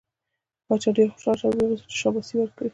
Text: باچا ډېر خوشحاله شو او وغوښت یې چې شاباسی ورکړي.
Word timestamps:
باچا 0.67 0.89
ډېر 0.97 1.09
خوشحاله 1.11 1.41
شو 1.41 1.47
او 1.47 1.53
وغوښت 1.57 1.83
یې 1.83 1.87
چې 1.91 1.97
شاباسی 1.99 2.33
ورکړي. 2.37 2.69